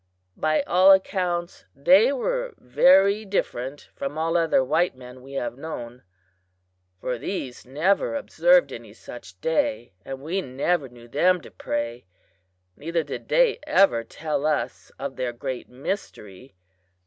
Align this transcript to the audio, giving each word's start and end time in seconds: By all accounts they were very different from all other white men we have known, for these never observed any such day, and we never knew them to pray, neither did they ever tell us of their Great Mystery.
By 0.37 0.63
all 0.63 0.91
accounts 0.91 1.65
they 1.75 2.11
were 2.11 2.55
very 2.57 3.23
different 3.23 3.87
from 3.93 4.17
all 4.17 4.35
other 4.35 4.63
white 4.63 4.95
men 4.95 5.21
we 5.21 5.33
have 5.33 5.59
known, 5.59 6.01
for 6.99 7.19
these 7.19 7.67
never 7.67 8.15
observed 8.15 8.73
any 8.73 8.93
such 8.93 9.39
day, 9.41 9.93
and 10.03 10.19
we 10.21 10.41
never 10.41 10.89
knew 10.89 11.07
them 11.07 11.39
to 11.41 11.51
pray, 11.51 12.05
neither 12.75 13.03
did 13.03 13.27
they 13.29 13.59
ever 13.67 14.03
tell 14.03 14.47
us 14.47 14.91
of 14.97 15.17
their 15.17 15.33
Great 15.33 15.69
Mystery. 15.69 16.55